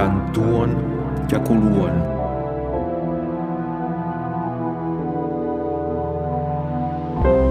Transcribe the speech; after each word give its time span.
kantuon 0.00 0.70
ja 1.32 1.38
kuluon. 1.38 1.92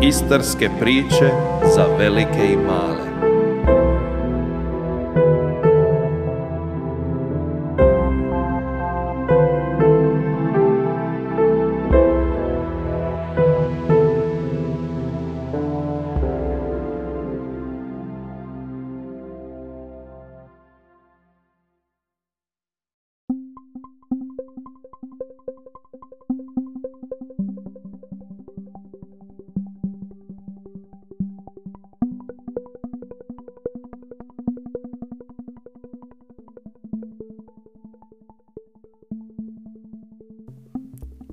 Istarske 0.01 0.69
priče 0.79 1.29
za 1.75 1.85
velike 1.97 2.53
i 2.53 2.57
male. 2.57 3.28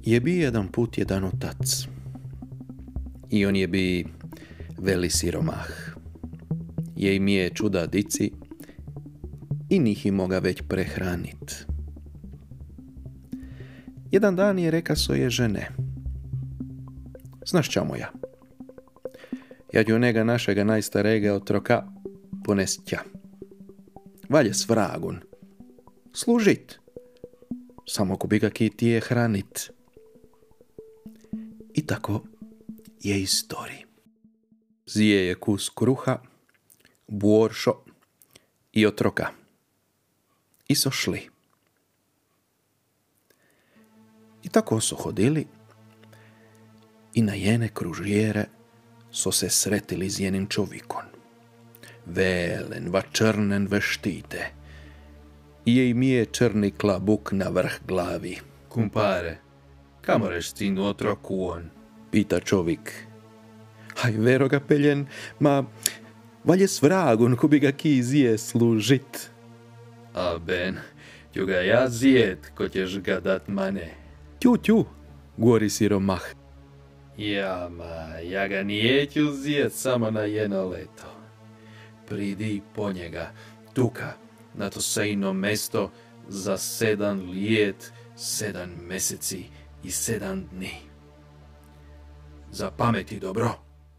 Je 0.07 0.21
bi 0.21 0.37
jedan 0.37 0.69
put 0.69 0.99
jedan 0.99 1.25
otac. 1.25 1.87
I 3.31 3.47
on 3.47 3.57
je 3.57 3.69
bi 3.69 4.07
veli 4.79 5.11
siromah. 5.11 5.67
Je 6.97 7.21
mi 7.21 7.35
je 7.35 7.51
čuda 7.51 7.87
dici 7.87 8.33
i 9.71 9.79
njih 9.79 10.13
moga 10.13 10.39
već 10.39 10.63
prehranit. 10.69 11.67
Jedan 14.11 14.37
dan 14.37 14.59
je 14.59 14.71
reka 14.71 14.97
svoje 14.97 15.31
žene. 15.31 15.69
Znaš 17.47 17.71
čamo 17.71 17.97
ja? 17.97 18.13
Ja 19.73 19.85
ću 19.85 19.99
njega 19.99 20.25
našega 20.25 20.65
najstarega 20.65 21.35
otroka 21.35 21.87
ponest 22.45 22.85
tja. 22.85 22.99
Valje 24.29 24.55
s 24.55 24.69
vragun. 24.69 25.19
Služit. 26.13 26.79
Samo 27.87 28.17
ko 28.17 28.27
bi 28.27 28.39
ga 28.39 28.51
je 28.81 29.01
hranit. 29.01 29.76
I 31.77 31.87
tako 31.87 32.23
je 33.03 33.23
istorij. 33.23 33.85
Zije 34.87 35.27
je 35.27 35.35
kus 35.35 35.69
kruha, 35.69 36.19
buoršo 37.09 37.75
i 38.73 38.87
otroka. 38.87 39.29
I 40.69 40.75
so 40.75 40.91
šli. 40.91 41.29
I 44.43 44.49
tako 44.49 44.81
su 44.81 44.97
hodili 44.97 45.47
i 47.15 47.23
na 47.23 47.35
jene 47.35 47.69
kružijere 47.69 48.45
so 49.13 49.33
se 49.33 49.51
sretili 49.51 50.11
z 50.11 50.21
jenim 50.21 50.47
čovikom. 50.47 51.03
Velen, 52.07 52.89
va 52.91 53.03
črnen 53.13 53.67
veštite. 53.67 54.51
I 55.65 55.77
je 55.77 56.25
črni 56.25 56.71
klabuk 56.71 57.33
na 57.33 57.49
vrh 57.49 57.79
glavi. 57.87 58.39
Kumpare, 58.69 59.39
kamo 60.07 60.29
reš 60.29 60.53
sin 60.55 60.79
otroku 60.79 61.49
on? 61.49 61.71
Pita 62.11 62.41
čovik. 62.41 62.93
Aj, 64.03 64.13
vero 64.13 64.49
ga 64.49 64.61
peljen, 64.61 65.07
ma 65.41 65.65
valje 66.45 66.69
s 66.69 66.83
vragun 66.83 67.37
ko 67.37 67.49
bi 67.49 67.59
ga 67.59 67.73
ki 67.73 68.03
zije 68.03 68.39
služit. 68.39 69.31
A 70.15 70.39
ben, 70.39 70.79
ću 71.35 71.47
ga 71.47 71.57
ja 71.57 71.89
zijet, 71.89 72.53
ko 72.55 72.69
ćeš 72.69 73.01
ga 73.01 73.21
dat 73.21 73.49
mane. 73.49 73.91
Tju, 74.39 74.57
tju, 74.57 74.85
govori 75.37 75.71
siromah. 75.71 76.23
Ja, 77.17 77.69
ma, 77.71 78.19
ja 78.23 78.49
ga 78.49 78.63
nijeću 78.63 79.33
zijet 79.33 79.73
samo 79.73 80.11
na 80.11 80.21
jedno 80.21 80.69
leto. 80.69 81.11
Pridi 82.09 82.63
po 82.75 82.93
njega, 82.93 83.31
tuka, 83.75 84.13
na 84.55 84.71
to 84.71 84.81
sejno 84.81 85.33
mesto 85.33 85.91
za 86.29 86.59
sedam 86.59 87.31
lijet, 87.31 87.93
sedam 88.17 88.71
meseci 88.89 89.45
i 89.85 89.91
sedam 89.91 90.49
dni. 90.53 90.75
Za 92.53 92.71
pameti 92.71 93.21
dobro. 93.21 93.51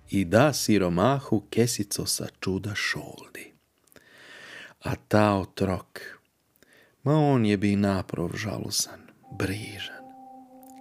I 0.09 0.25
da 0.25 0.53
siromahu 0.53 1.43
kesico 1.49 2.05
sa 2.05 2.27
čuda 2.39 2.75
šoldi. 2.75 3.53
A 4.83 4.95
ta 5.07 5.33
otrok, 5.33 5.99
ma 7.03 7.13
on 7.13 7.45
je 7.45 7.57
bi 7.57 7.75
naprov 7.75 8.35
žalusan, 8.35 9.07
brižan, 9.31 10.05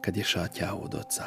kad 0.05 0.17
je 0.17 0.25
šatja 0.25 0.75
od 0.75 0.95
oca. 0.95 1.25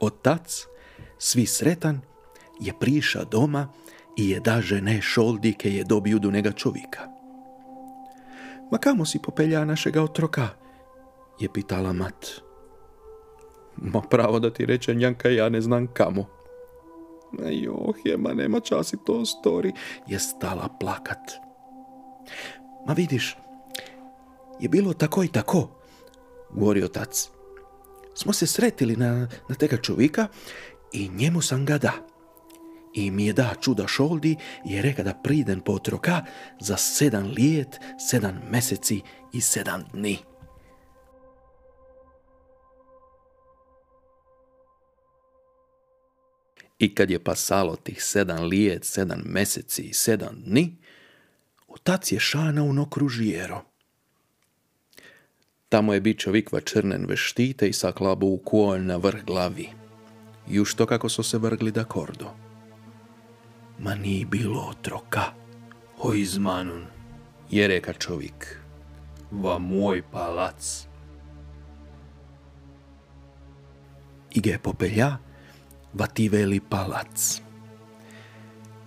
Otac, 0.00 0.66
svi 1.18 1.46
sretan, 1.46 2.00
je 2.60 2.72
priša 2.80 3.24
doma 3.24 3.68
i 4.16 4.30
je 4.30 4.40
da 4.40 4.60
žene 4.60 5.00
šoldike 5.02 5.74
je 5.74 5.84
dobiju 5.84 6.18
do 6.18 6.30
njega 6.30 6.52
čovjeka. 6.52 7.00
Ma 8.70 8.78
kamo 8.78 9.04
si 9.04 9.18
popelja 9.18 9.64
našega 9.64 10.02
otroka? 10.02 10.48
je 11.42 11.48
pitala 11.48 11.92
mat. 11.92 12.26
Ma 13.76 14.00
pravo 14.00 14.38
da 14.38 14.50
ti 14.50 14.66
rečem, 14.66 15.00
Janka, 15.00 15.28
ja 15.28 15.48
ne 15.48 15.60
znam 15.60 15.86
kamo. 15.86 16.26
Ma 17.32 17.48
joh, 17.48 17.96
je, 18.04 18.16
ma 18.16 18.34
nema 18.34 18.60
časi 18.60 18.96
to 19.06 19.24
stori, 19.26 19.72
je 20.06 20.18
stala 20.18 20.68
plakat. 20.80 21.32
Ma 22.86 22.92
vidiš, 22.92 23.36
je 24.60 24.68
bilo 24.68 24.92
tako 24.92 25.24
i 25.24 25.28
tako, 25.28 25.68
govori 26.50 26.82
otac. 26.82 27.30
Smo 28.14 28.32
se 28.32 28.46
sretili 28.46 28.96
na, 28.96 29.28
na 29.48 29.54
tega 29.54 29.76
čovjeka 29.76 30.26
i 30.92 31.08
njemu 31.08 31.42
sam 31.42 31.64
ga 31.64 31.78
da. 31.78 31.92
I 32.94 33.10
mi 33.10 33.26
je 33.26 33.32
da 33.32 33.54
čuda 33.60 33.86
šoldi 33.86 34.36
je 34.64 34.82
reka 34.82 35.02
da 35.02 35.14
priden 35.14 35.60
po 35.60 35.72
otroka 35.72 36.24
za 36.60 36.76
sedam 36.76 37.26
lijet, 37.36 37.80
sedam 38.08 38.40
meseci 38.50 39.00
i 39.32 39.40
sedam 39.40 39.84
dni. 39.92 40.18
I 46.78 46.94
kad 46.94 47.10
je 47.10 47.24
pasalo 47.24 47.76
tih 47.76 48.04
sedam 48.04 48.44
lijet, 48.44 48.84
sedam 48.84 49.22
meseci 49.24 49.82
i 49.82 49.94
sedam 49.94 50.42
dni, 50.44 50.76
otac 51.68 52.12
je 52.12 52.20
šana 52.20 52.62
u 52.62 52.72
nokružijero. 52.72 53.62
Tamo 55.68 55.94
je 55.94 56.00
bit 56.00 56.18
čovjek 56.18 56.52
va 56.52 56.60
črnen 56.60 57.06
veštite 57.08 57.68
i 57.68 57.72
saklabu 57.72 58.26
u 58.26 58.76
na 58.78 58.96
vrh 58.96 59.24
glavi. 59.24 59.68
Juž 60.48 60.74
to 60.74 60.86
kako 60.86 61.08
su 61.08 61.22
se 61.22 61.38
vrgli 61.38 61.70
da 61.70 61.84
kordo. 61.84 62.51
Ma 63.82 63.94
nije 63.94 64.26
bilo 64.26 64.60
otroka, 64.60 65.22
O 66.02 66.14
izmanun, 66.14 66.86
je 67.50 67.68
reka 67.68 67.92
čovjek. 67.92 68.58
va 69.30 69.58
moj 69.58 70.02
palac. 70.10 70.86
I 74.30 74.40
ge 74.40 74.58
popelja, 74.58 75.16
va 75.92 76.06
ti 76.06 76.28
veli 76.28 76.60
palac. 76.60 77.40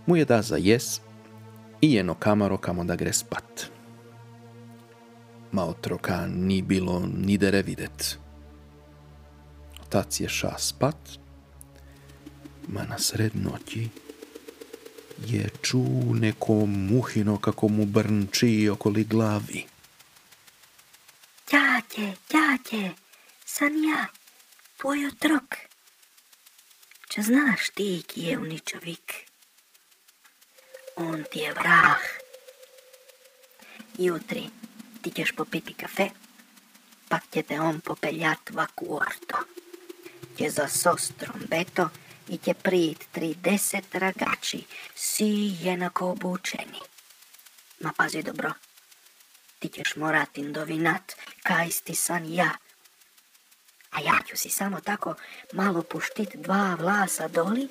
Mu 0.06 0.16
je 0.16 0.26
da 0.26 0.42
za 0.42 0.58
jes 0.58 1.02
i 1.82 1.94
jeno 1.94 2.14
kamaro 2.14 2.58
kamo 2.58 2.84
da 2.84 2.96
gre 2.96 3.14
spat. 3.14 3.72
Ma 5.52 5.66
otroka 5.66 6.28
ni 6.28 6.62
bilo 6.62 7.04
ni 7.18 7.38
dere 7.38 7.62
videt. 7.62 8.20
Otac 9.82 10.20
je 10.20 10.30
ša 10.30 10.58
spat, 10.58 11.20
ma 12.68 12.84
na 12.84 12.98
sred 12.98 13.32
noći 13.36 13.90
je 15.18 15.50
ču 15.62 15.84
neko 16.14 16.66
muhino 16.66 17.38
kako 17.38 17.68
mu 17.68 17.86
brnči 17.86 18.70
okoli 18.70 19.04
glavi. 19.04 19.66
Ťaťe, 21.46 22.08
ťaťe, 22.28 22.84
sam 23.46 23.74
ja, 23.84 24.10
tvoj 24.78 25.08
otrok. 25.08 25.56
Čo 27.10 27.22
znaš 27.22 27.70
ti, 27.72 28.04
kijevničovik? 28.08 29.30
On 30.96 31.24
ti 31.32 31.40
je 31.40 31.54
vrah. 31.54 32.04
Jutri 33.98 34.50
ti 35.02 35.12
ćeš 35.12 35.32
popiti 35.32 35.74
kafe, 35.74 36.10
pak 37.08 37.24
će 37.32 37.44
te 37.44 37.60
on 37.60 37.82
popeljat 37.82 38.50
vaku 38.50 38.96
orto. 38.96 39.38
Će 40.38 40.50
za 40.50 40.68
sostrom 40.68 41.40
beto 41.50 41.90
i 42.28 42.38
će 42.38 42.54
prit 42.54 43.06
30 43.16 43.82
ragači, 43.92 44.64
svi 44.96 45.58
jednako 45.60 46.10
obučeni. 46.10 46.80
Ma 47.80 47.92
pazi 47.98 48.24
dobro, 48.24 48.54
ti 49.60 49.70
ćeš 49.70 49.96
morat 49.96 50.38
indovinat 50.38 51.16
kaj 51.44 51.72
sti 51.72 51.96
san 51.96 52.34
ja. 52.34 52.50
A 53.92 54.02
ja 54.02 54.20
ću 54.28 54.38
si 54.38 54.50
samo 54.50 54.82
tako 54.82 55.16
malo 55.54 55.82
puštit 55.82 56.36
dva 56.36 56.76
vlasa 56.80 57.28
doli, 57.28 57.70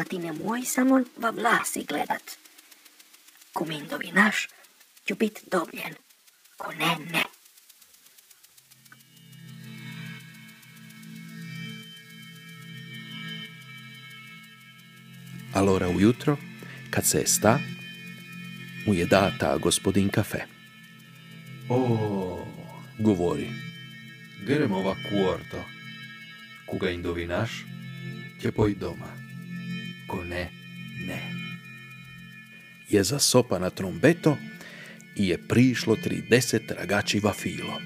Ma 0.00 0.04
ti 0.04 0.18
nemoj 0.18 0.64
samo 0.64 1.02
va 1.16 1.30
vlasi 1.30 1.84
gledat. 1.84 2.22
Kumindovi 3.52 4.12
naš 4.12 4.48
ću 5.06 5.14
bit 5.14 5.40
dobljen. 5.46 5.94
Ko 6.56 6.72
ne, 6.72 6.96
ne. 7.12 7.24
Allora 15.60 15.88
ujutro, 15.88 16.36
kad 16.90 17.06
se 17.06 17.22
sta, 17.26 17.58
mu 18.86 18.94
je 18.94 19.06
data 19.06 19.58
gospodin 19.58 20.08
kafe. 20.08 20.38
O, 21.68 22.46
Govori, 22.98 23.48
gremo 24.46 24.76
ova 24.76 24.94
kuorto. 24.94 25.64
Koga 26.66 26.90
indovinaš, 26.90 27.50
će 28.42 28.52
poj 28.52 28.74
doma. 28.74 29.12
Ko 30.08 30.24
ne, 30.24 30.48
ne. 31.06 31.20
je 32.88 33.04
zasopa 33.04 33.58
na 33.58 33.70
trombeto 33.70 34.36
i 35.16 35.28
je 35.28 35.38
prišlo 35.48 35.96
30 35.96 36.60
ragači 36.78 37.20
vafilo. 37.20 37.80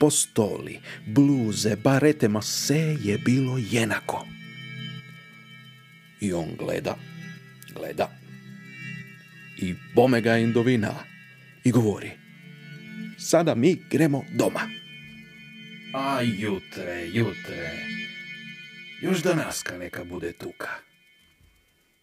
Postoli, 0.00 0.80
bluze, 1.06 1.76
barete, 1.76 2.28
ma 2.28 2.42
sve 2.42 2.96
je 3.00 3.18
bilo 3.18 3.58
jednako. 3.70 4.26
I 6.20 6.32
on 6.32 6.56
gleda, 6.58 6.96
gleda. 7.74 8.10
I 9.58 9.74
bome 9.94 10.20
ga 10.20 10.36
indovina 10.36 10.94
i 11.64 11.70
govori, 11.70 12.10
sada 13.18 13.54
mi 13.54 13.82
gremo 13.90 14.24
doma. 14.32 14.68
A 15.94 16.20
jutre, 16.22 17.06
jutre. 17.12 17.70
Još 19.02 19.22
danaska 19.22 19.78
neka 19.78 20.04
bude 20.04 20.32
tuka. 20.32 20.86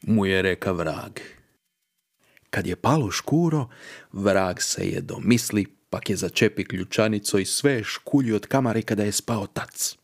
mu 0.04 0.26
je 0.26 0.42
reka 0.42 0.72
vrag. 0.72 1.20
Kad 2.50 2.68
je 2.68 2.76
palo 2.76 3.12
škuro, 3.12 3.68
vrag 4.12 4.62
se 4.62 4.88
je 4.90 5.02
domisli, 5.02 5.66
pak 5.90 6.10
je 6.10 6.16
začepi 6.16 6.66
ključanico 6.66 7.38
i 7.38 7.46
sve 7.46 7.84
škulji 7.84 8.34
od 8.34 8.48
kamare 8.48 8.82
kada 8.82 9.04
je 9.04 9.12
spao 9.12 9.48
tac. 9.48 9.96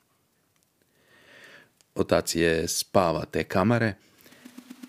Otac 2.00 2.36
je 2.36 2.68
spava 2.68 3.26
te 3.26 3.44
kamare, 3.44 3.94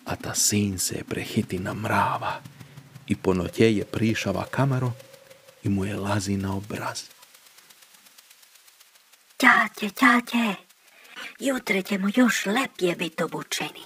a 0.05 0.17
ta 0.17 0.35
sin 0.35 0.79
se 0.79 1.05
prehiti 1.09 1.59
na 1.59 1.75
mrava 1.75 2.41
i 3.07 3.17
po 3.17 3.35
notje 3.35 3.77
je 3.77 3.85
prišava 3.85 4.45
kamaro 4.51 4.93
i 5.63 5.69
mu 5.69 5.85
je 5.85 5.97
lazi 5.97 6.37
na 6.37 6.57
obraz. 6.57 7.03
Ćaće, 9.41 9.91
ćaće, 9.91 10.55
jutre 11.39 11.83
ćemo 11.83 12.09
još 12.15 12.47
lepje 12.47 12.97
biti 12.97 13.23
obučeni. 13.23 13.85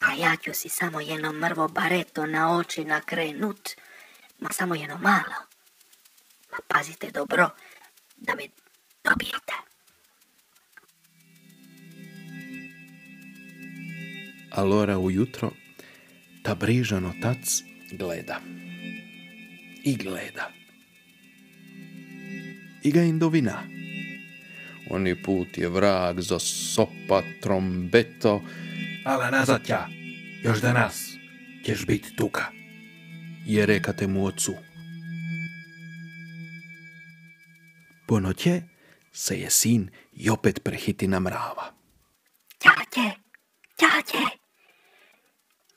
A 0.00 0.12
ja 0.12 0.36
ću 0.36 0.50
si 0.54 0.68
samo 0.68 1.00
jedno 1.00 1.32
mrvo 1.32 1.68
bareto 1.68 2.26
na 2.26 2.56
oči 2.58 2.84
nakrenut, 2.84 3.70
ma 4.38 4.52
samo 4.52 4.74
jedno 4.74 4.98
malo. 4.98 5.36
Ma 6.52 6.58
pazite 6.68 7.10
dobro 7.10 7.50
da 8.16 8.34
me 8.34 8.48
dobijete. 9.04 9.75
Allora 14.50 14.98
ujutro 14.98 15.52
ta 16.42 16.54
brižan 16.54 17.04
otac 17.04 17.62
gleda. 17.92 18.40
I 19.84 19.96
gleda. 19.96 20.50
I 22.82 22.90
ga 22.92 23.02
indovina. 23.02 23.62
Oni 24.90 25.22
put 25.22 25.58
je 25.58 25.68
vrag 25.68 26.20
za 26.20 26.38
sopa, 26.38 27.22
trombeto, 27.42 28.42
Ala 29.04 29.30
nazad 29.30 29.64
tja, 29.66 29.86
još 30.42 30.60
danas 30.60 31.16
ćeš 31.66 31.86
bit 31.86 32.16
tuka. 32.16 32.44
je 33.46 33.66
rekate 33.66 34.06
mu 34.06 34.24
ocu. 34.26 34.54
Po 38.06 38.20
noće 38.20 38.62
se 39.12 39.40
je 39.40 39.50
sin 39.50 39.90
i 40.12 40.30
opet 40.30 40.60
prehiti 40.64 41.08
na 41.08 41.20
mrava. 41.20 41.72
Ćaće, 42.62 43.10
ćaće, 43.80 44.24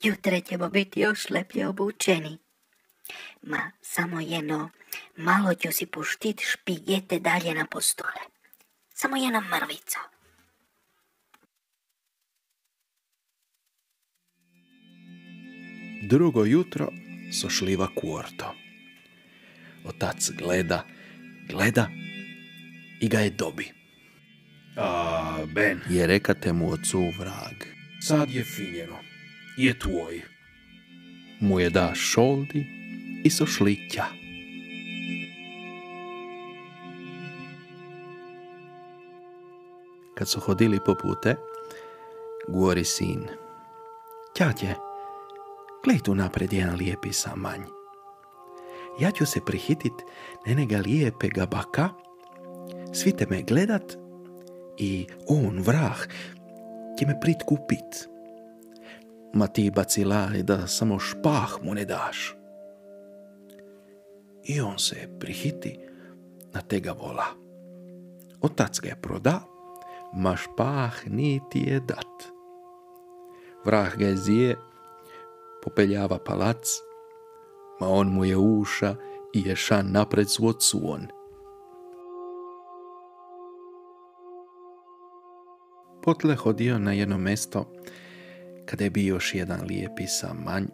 jutre 0.04 0.42
ćemo 0.42 0.69
biti 0.69 1.00
još 1.00 1.30
lepje 1.30 1.68
obučeni. 1.68 2.38
Ma 3.42 3.72
samo 3.81 4.19
jedno, 4.19 4.69
malo 5.18 5.54
ću 5.54 5.72
si 5.72 5.86
puštit 5.86 6.42
špigete 6.42 7.19
dalje 7.19 7.54
na 7.54 7.66
postole. 7.66 8.22
Samo 8.94 9.16
jedna 9.18 9.42
mrvica. 9.42 10.00
Drugo 16.01 16.46
jutro 16.46 16.88
sošliva 17.42 17.88
kuorto. 17.96 18.56
Otac 19.86 20.30
gleda, 20.31 20.86
gleda 21.50 21.90
i 23.01 23.07
ga 23.07 23.19
je 23.19 23.30
dobi. 23.30 23.72
A, 24.78 25.46
Ben, 25.54 25.81
Je 25.90 26.07
rekate 26.07 26.54
mu 26.54 26.72
ocu 26.72 27.13
vrag. 27.19 27.78
Sad 28.01 28.31
je 28.31 28.44
finjeno. 28.44 28.96
Je 29.57 29.80
tvoj. 29.80 30.22
Mu 31.40 31.60
je 31.60 31.69
da 31.69 31.96
šoldi 31.96 32.68
i 33.24 33.30
sošli 33.30 33.90
ća. 33.94 34.06
Kad 40.16 40.30
su 40.30 40.40
hodili 40.40 40.80
po 40.86 40.96
pute, 40.96 41.36
govori 42.48 42.84
sin. 42.84 43.28
Ćaće, 44.38 44.75
glej 45.84 46.00
tu 46.00 46.16
napred 46.16 46.54
jedan 46.54 46.75
lijepi 46.75 47.13
samanj. 47.13 47.62
Ja 49.00 49.12
ću 49.12 49.25
se 49.25 49.40
prihitit 49.46 49.94
na 50.46 50.51
enega 50.51 50.78
lijepega 50.78 51.46
baka, 51.46 51.90
svi 52.94 53.12
te 53.18 53.25
me 53.30 53.42
gledat 53.42 53.94
i 54.78 55.07
on, 55.28 55.60
vrah, 55.60 56.07
će 57.00 57.19
prit 57.22 57.44
kupit. 57.44 58.10
Ma 59.34 59.48
ti 59.48 59.72
bacilari 59.72 60.44
da 60.44 60.68
samo 60.68 61.00
špah 61.00 61.57
mu 61.62 61.74
ne 61.74 61.86
daš. 61.86 62.36
I 64.44 64.62
on 64.62 64.80
se 64.80 65.10
prihiti 65.19 65.80
na 66.53 66.62
tega 66.62 66.91
vola. 66.91 67.25
Otac 68.41 68.79
ga 68.79 68.89
je 68.89 69.01
proda, 69.01 69.39
ma 70.13 70.36
špah 70.36 71.08
niti 71.08 71.60
je 71.60 71.79
dat. 71.79 72.32
Vrah 73.65 73.98
ga 73.98 74.06
je 74.06 74.18
zije, 74.18 74.58
popeljava 75.63 76.18
palac, 76.25 76.68
ma 77.79 77.88
on 77.88 78.08
mu 78.08 78.25
je 78.25 78.38
uša 78.38 78.96
i 79.34 79.41
ješan 79.48 79.91
napred 79.91 80.29
svod. 80.29 81.18
Potle 86.03 86.36
hodio 86.36 86.79
na 86.79 86.94
jedno 86.94 87.18
mesto 87.18 87.74
kada 88.65 88.84
je 88.84 88.89
bio 88.89 89.13
još 89.13 89.36
jedan 89.36 89.62
lijepi 89.68 90.08
samanj 90.08 90.65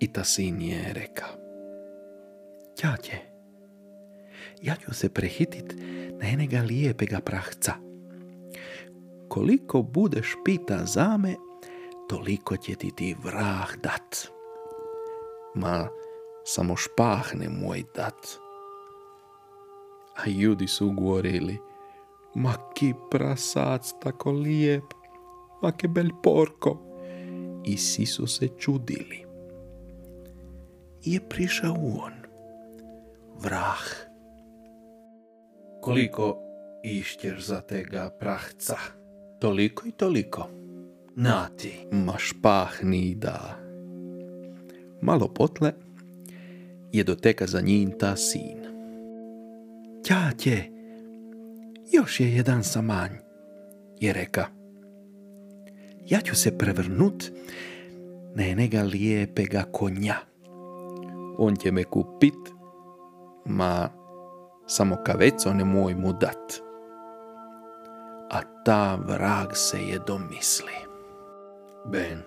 i 0.00 0.12
ta 0.12 0.24
sin 0.24 0.60
je 0.60 0.92
reka 0.92 1.26
Ćaće, 2.76 3.16
ja 4.62 4.76
ću 4.76 4.94
se 4.94 5.08
prehitit 5.08 5.74
na 6.10 6.28
enega 6.28 6.60
lijepega 6.60 7.20
prahca. 7.20 7.72
Koliko 9.28 9.82
budeš 9.82 10.34
pita 10.44 10.84
za 10.84 11.16
me, 11.16 11.34
toliko 12.08 12.56
će 12.56 12.74
ti 12.74 12.90
ti 12.96 13.16
vrah 13.24 13.76
dat. 13.82 14.28
Ma, 15.54 15.88
samo 16.44 16.76
špah 16.76 17.34
ne 17.34 17.48
moj 17.48 17.82
dat. 17.94 18.26
A 20.16 20.28
ljudi 20.28 20.66
su 20.66 20.90
govorili, 20.90 21.58
ma 22.36 22.52
ki 22.74 22.92
prasac 23.10 23.94
tako 24.02 24.32
lijep, 24.32 24.94
ma 25.62 25.72
ke 25.72 25.88
bel 25.88 26.12
porko. 26.22 26.76
I 27.64 27.76
svi 27.76 28.06
su 28.06 28.26
se 28.26 28.48
čudili. 28.58 29.24
I 31.04 31.12
je 31.12 31.20
prišao 31.28 31.74
on, 31.74 32.12
vrah. 33.42 33.86
Koliko 35.80 36.38
išćeš 36.84 37.46
za 37.46 37.60
tega 37.60 38.10
prahca? 38.20 38.76
Toliko 39.40 39.88
i 39.88 39.92
toliko. 39.92 40.48
Na 41.16 41.48
ti. 41.56 41.86
Ma 41.92 42.18
špah 42.18 42.84
ni 42.84 43.14
da. 43.14 43.58
Malo 45.00 45.28
potle 45.28 45.72
je 46.92 47.04
doteka 47.04 47.46
za 47.46 47.60
njim 47.60 47.98
ta 47.98 48.16
sin. 48.16 48.58
Ćaće, 50.04 50.75
još 51.92 52.20
je 52.20 52.36
jedan 52.36 52.64
samanj, 52.64 53.12
je 54.00 54.12
reka. 54.12 54.46
Ja 56.06 56.20
ću 56.20 56.34
se 56.34 56.58
prevrnut 56.58 57.24
na 58.34 58.46
enega 58.46 58.82
lijepega 58.82 59.64
konja. 59.72 60.16
On 61.38 61.56
će 61.56 61.72
me 61.72 61.84
kupit, 61.84 62.52
ma 63.44 63.88
samo 64.66 64.96
kaveco 65.04 65.52
ne 65.52 65.64
moj 65.64 65.94
mu 65.94 66.12
dat. 66.12 66.60
A 68.30 68.40
ta 68.64 68.94
vrag 68.94 69.48
se 69.52 69.78
je 69.82 69.98
domisli. 70.06 70.72
Ben, 71.84 72.22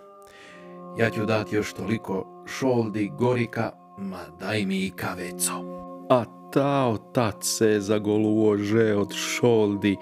ja 0.97 1.09
ću 1.09 1.25
dati 1.25 1.55
još 1.55 1.73
toliko 1.73 2.43
šoldi, 2.47 3.11
gorika, 3.17 3.71
ma 3.97 4.21
daj 4.39 4.65
mi 4.65 4.85
i 4.85 4.91
kaveco. 4.91 5.78
A 6.09 6.25
ta 6.53 6.87
otac 6.87 7.45
se 7.45 7.79
zagoluože 7.79 8.95
od 8.95 9.13
šoldi 9.13 9.97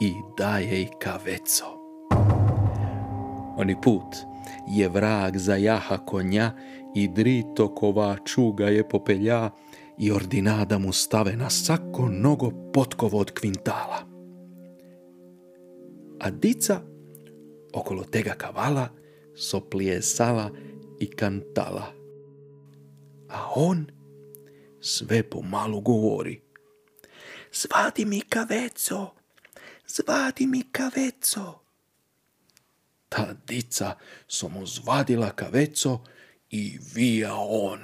i 0.00 0.14
daje 0.38 0.82
i 0.82 0.88
kaveco. 0.98 1.64
Oni 3.56 3.76
put 3.82 4.16
je 4.68 4.88
vrag 4.88 5.36
za 5.36 5.56
jaha 5.56 5.98
konja 5.98 6.52
i 6.94 7.08
drito 7.08 7.74
kovaču 7.74 8.52
ga 8.52 8.68
je 8.68 8.88
popelja 8.88 9.50
i 9.98 10.12
ordinada 10.12 10.78
mu 10.78 10.92
stave 10.92 11.36
na 11.36 11.50
sako 11.50 12.08
nogo 12.08 12.50
potkovo 12.72 13.18
od 13.18 13.30
kvintala. 13.30 13.98
A 16.20 16.30
dica 16.30 16.80
okolo 17.74 18.04
tega 18.04 18.34
kavala 18.34 18.88
soplije 19.34 20.02
sala 20.02 20.50
i 21.00 21.06
kantala. 21.06 21.92
A 23.28 23.50
on 23.54 23.86
sve 24.80 25.22
pomalu 25.22 25.80
govori. 25.80 26.40
Zvadi 27.52 28.04
mi 28.04 28.20
kaveco, 28.20 29.10
zvadi 29.86 30.46
mi 30.46 30.62
kaveco. 30.72 31.60
Ta 33.08 33.34
dica 33.46 33.96
zvadila 34.64 35.30
kaveco 35.30 36.00
i 36.50 36.78
vija 36.94 37.34
on. 37.34 37.80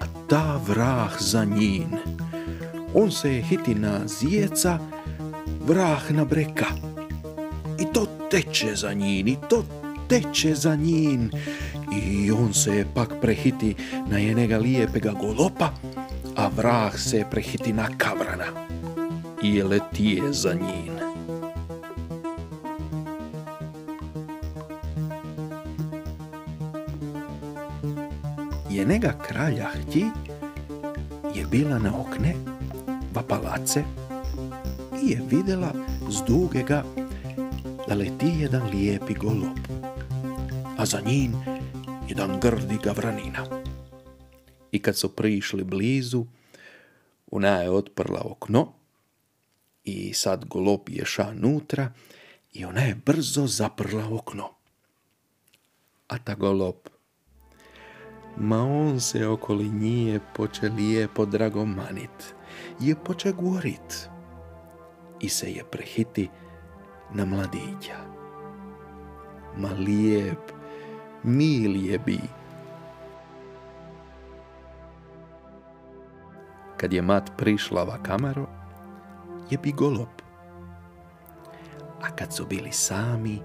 A 0.00 0.06
ta 0.28 0.60
vrah 0.66 1.16
za 1.20 1.44
njin. 1.44 1.98
On 2.94 3.12
se 3.12 3.34
je 3.34 3.42
hiti 3.42 3.74
na 3.74 4.06
zijeca, 4.06 4.78
vrah 5.60 6.10
na 6.10 6.24
breka. 6.24 6.66
I 7.78 7.92
to 7.92 8.06
teče 8.30 8.74
za 8.74 8.92
njin, 8.92 9.28
i 9.28 9.36
to 9.50 9.77
teče 10.08 10.54
za 10.54 10.76
njin. 10.76 11.30
I 12.02 12.30
on 12.30 12.54
se 12.54 12.76
je 12.76 12.86
pak 12.94 13.14
prehiti 13.20 13.74
na 14.10 14.18
jenega 14.18 14.58
lijepega 14.58 15.12
golopa, 15.12 15.70
a 16.36 16.48
vrah 16.56 16.98
se 16.98 17.18
je 17.18 17.30
prehiti 17.30 17.72
na 17.72 17.88
kavrana. 17.98 18.44
I 19.42 19.62
letije 19.62 20.32
za 20.32 20.54
njin. 20.54 20.98
Jenega 28.70 29.12
kralja 29.28 29.66
htji 29.68 30.06
je 31.34 31.46
bila 31.50 31.78
na 31.78 31.92
okne, 32.00 32.34
va 33.14 33.22
palace, 33.22 33.84
i 35.02 35.10
je 35.10 35.22
vidjela 35.30 35.72
z 36.08 36.22
dugega 36.26 36.84
da 37.88 37.94
leti 37.94 38.32
jedan 38.38 38.62
lijepi 38.70 39.14
golub, 39.14 39.58
a 40.78 40.86
za 40.86 41.00
njim 41.00 41.32
jedan 42.08 42.40
grdi 42.40 42.78
gavranina. 42.84 43.62
I 44.72 44.82
kad 44.82 44.96
su 44.96 45.16
prišli 45.16 45.64
blizu, 45.64 46.26
ona 47.30 47.48
je 47.48 47.70
otprla 47.70 48.22
okno 48.24 48.72
i 49.84 50.14
sad 50.14 50.44
golob 50.44 50.80
je 50.88 51.04
ša 51.04 51.32
nutra 51.34 51.92
i 52.52 52.64
ona 52.64 52.80
je 52.80 52.94
brzo 53.06 53.46
zaprla 53.46 54.08
okno. 54.10 54.50
A 56.08 56.18
ta 56.18 56.34
golob, 56.34 56.76
ma 58.36 58.62
on 58.62 59.00
se 59.00 59.26
okoli 59.26 59.68
njije 59.68 60.20
poče 60.36 60.68
lijepo 60.68 61.26
dragomanit, 61.26 62.34
je 62.80 62.94
poče 63.04 63.32
govorit 63.32 64.08
i 65.20 65.28
se 65.28 65.52
je 65.52 65.64
prehiti 65.70 66.28
na 67.14 67.24
mladića. 67.24 67.96
Ma 69.56 69.68
lijep, 69.68 70.57
mil 71.22 71.76
je 71.76 71.98
bi. 71.98 72.20
Kad 76.76 76.92
je 76.92 77.02
mat 77.02 77.30
prišla 77.36 77.84
va 77.84 77.98
kamero, 78.02 78.46
je 79.50 79.58
bi 79.58 79.72
golob. 79.72 80.22
A 82.02 82.10
kad 82.16 82.32
su 82.32 82.46
bili 82.46 82.72
sami, 82.72 83.42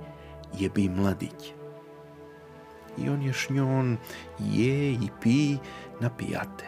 je 0.53 0.70
bi 0.70 0.89
mladić. 0.89 1.53
I 2.98 3.10
on 3.10 3.22
je 3.22 3.34
šnjon 3.34 3.98
je 4.39 4.94
i 4.94 5.10
pi 5.22 5.58
na 6.01 6.10
pijate. 6.10 6.65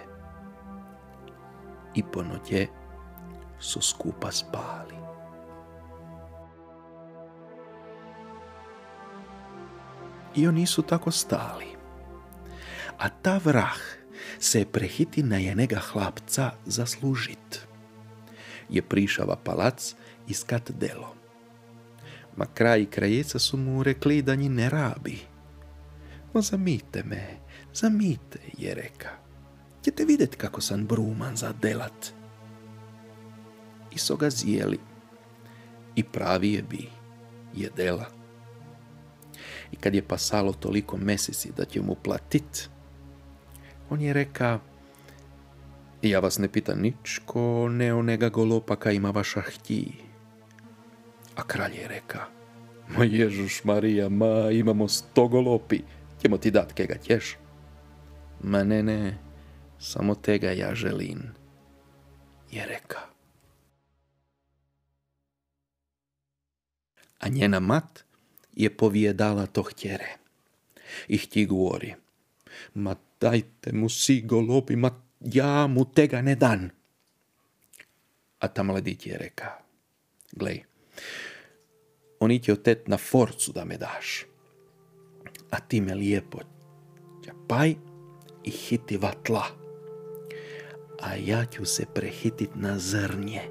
I 1.96 2.04
po 2.04 2.24
noće 2.24 2.68
su 3.60 3.82
skupa 3.82 4.32
spali. 4.32 4.96
I 10.36 10.48
oni 10.48 10.65
su 10.65 10.82
tako 10.82 11.12
stali. 11.12 11.65
A 12.98 13.10
ta 13.10 13.39
vrah 13.44 13.77
se 14.39 14.65
prehiti 14.65 15.24
na 15.24 15.38
jenega 15.38 15.80
hlapca 15.80 16.51
zaslužit. 16.65 17.68
Je 18.70 18.82
prišava 18.82 19.36
palac 19.36 19.96
iskat 20.27 20.72
delo. 20.72 21.15
Ma 22.38 22.46
kraj 22.46 22.86
krajeca 22.86 23.39
su 23.39 23.58
mu 23.58 23.84
rekli 23.84 24.22
da 24.22 24.36
nji 24.36 24.50
ne 24.50 24.70
rabi. 24.70 25.20
Ma 26.34 26.42
zamite 26.42 27.04
me, 27.04 27.39
zamite, 27.74 28.39
je 28.58 28.74
reka. 28.75 29.10
Ćete 29.84 30.06
vidjeti 30.06 30.38
kako 30.38 30.62
sam 30.62 30.86
bruman 30.86 31.36
za 31.36 31.54
delat. 31.62 32.13
I 33.92 33.98
so 33.98 34.15
ga 34.15 34.30
zjeli. 34.30 34.80
I 35.96 36.04
pravi 36.04 36.54
je 36.54 36.62
bi, 36.62 36.89
je 37.56 37.70
dela. 37.75 38.25
I 39.72 39.75
kad 39.75 39.95
je 39.95 40.01
pasalo 40.01 40.53
toliko 40.53 40.98
meseci 40.98 41.51
da 41.57 41.65
će 41.65 41.81
mu 41.81 41.95
platit, 41.95 42.69
on 43.89 44.01
je 44.01 44.13
reka, 44.13 44.60
ja 46.01 46.19
vas 46.19 46.38
ne 46.38 46.48
pitam 46.48 46.79
ničko, 46.79 47.69
ne 47.69 47.93
onega 47.93 48.29
golopaka 48.29 48.91
ima 48.91 49.10
vaša 49.10 49.41
htji. 49.41 49.93
A 51.36 51.43
kralj 51.43 51.75
je 51.75 51.88
reka, 51.88 52.25
ma 52.98 53.05
Ježuš 53.05 53.63
Marija, 53.63 54.10
ma 54.10 54.51
imamo 54.51 54.88
sto 54.88 55.27
golopi, 55.27 55.81
ćemo 56.22 56.38
ti 56.38 56.51
dat 56.51 56.74
kega 56.74 56.95
ćeš. 56.98 57.38
Ma 58.43 58.63
ne, 58.63 58.84
ne, 58.84 59.17
samo 59.79 60.15
tega 60.15 60.51
ja 60.51 60.75
želim, 60.75 61.34
je 62.51 62.65
reka. 62.65 63.00
A 67.19 67.29
njena 67.29 67.60
mat 67.60 68.03
je 68.56 68.78
povijedala 68.78 69.46
to 69.46 69.64
htjere. 69.64 70.18
I 71.08 71.18
htji 71.18 71.46
govori, 71.46 71.94
ma 72.74 72.96
dajte 73.22 73.74
mu 73.74 73.90
si 73.90 74.22
golobi, 74.22 74.76
ma 74.76 75.02
ja 75.22 75.68
mu 75.68 75.86
tega 75.86 76.22
ne 76.22 76.36
dan. 76.36 76.70
A 78.40 78.48
ta 78.48 78.64
mladić 78.64 79.08
je 79.08 79.18
reka, 79.18 79.52
glej, 80.32 80.64
oni 82.20 82.40
će 82.40 82.54
otet 82.54 82.88
na 82.88 82.98
forcu 82.98 83.52
da 83.52 83.66
me 83.66 83.78
daš, 83.78 84.26
a 85.52 85.60
ti 85.60 85.82
me 85.82 85.96
lijepo 85.96 86.40
čapaj 87.26 87.76
i 88.44 88.52
hiti 88.52 88.98
vatla, 88.98 89.46
a 91.02 91.16
ja 91.16 91.46
ću 91.46 91.66
se 91.66 91.86
prehitit 91.94 92.50
na 92.56 92.80
zrnje 92.80 93.42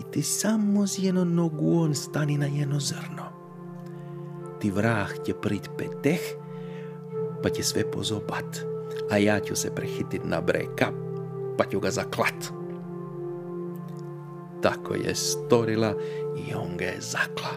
i 0.00 0.12
ti 0.12 0.22
samo 0.22 0.86
z 0.86 0.98
jedno 0.98 1.24
nogu 1.24 1.80
on 1.80 1.94
stani 1.94 2.38
na 2.38 2.46
jedno 2.46 2.80
zrno 2.80 3.29
ti 4.60 4.70
vrah 4.70 5.10
će 5.24 5.34
prit 5.34 5.70
peteh, 5.78 6.20
pa 7.42 7.48
će 7.48 7.62
sve 7.62 7.90
pozobat, 7.90 8.60
a 9.10 9.18
ja 9.18 9.40
ću 9.40 9.56
se 9.56 9.74
prehitit 9.74 10.24
na 10.24 10.40
breka, 10.40 10.92
pa 11.58 11.64
ću 11.64 11.80
ga 11.80 11.90
zaklat. 11.90 12.52
Tako 14.62 14.94
je 14.94 15.14
storila 15.14 15.94
i 16.36 16.54
on 16.54 16.76
ga 16.76 16.84
je 16.84 17.00
zakla. 17.00 17.50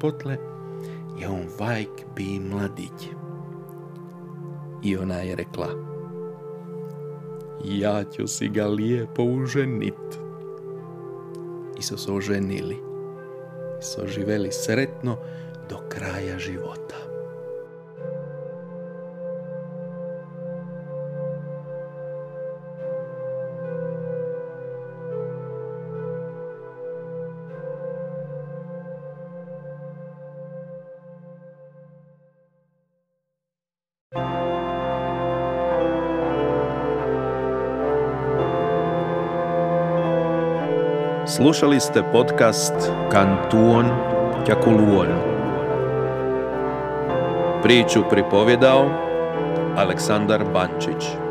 Potle 0.00 0.36
je 1.18 1.28
on 1.28 1.46
vajk 1.58 2.04
bi 2.16 2.40
mladić. 2.40 3.08
I 4.82 4.96
ona 4.96 5.14
je 5.14 5.36
rekla, 5.36 5.68
ja 7.64 8.04
ću 8.04 8.26
si 8.26 8.48
ga 8.48 8.66
lijepo 8.66 9.22
uženit. 9.22 10.18
I 11.78 11.82
su 11.82 11.98
se 11.98 12.12
oženili 12.12 12.87
so 13.80 14.06
živeli 14.06 14.52
sretno 14.52 15.18
do 15.68 15.78
kraja 15.88 16.38
života. 16.38 17.07
Slušali 41.28 41.80
ste 41.80 42.02
podcast 42.12 42.72
Kantuon 43.12 43.86
Kjakuluon. 44.46 45.08
Priču 47.62 48.00
pripovjedao 48.10 48.90
Aleksandar 49.76 50.44
Bančić. 50.52 51.27